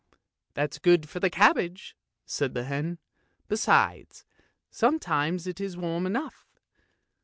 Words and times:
"That's 0.55 0.79
good 0.79 1.07
for 1.07 1.19
the 1.19 1.29
cabbage," 1.29 1.95
said 2.25 2.55
the 2.55 2.63
hen." 2.63 2.97
Besides, 3.49 4.25
sometimes 4.71 5.45
it 5.45 5.61
is 5.61 5.77
warm 5.77 6.07
enough. 6.07 6.47